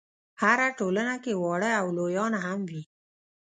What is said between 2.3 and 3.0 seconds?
هم وي.